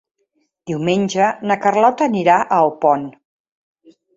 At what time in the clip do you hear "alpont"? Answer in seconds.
2.63-3.07